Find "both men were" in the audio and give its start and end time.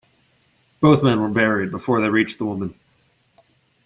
0.79-1.29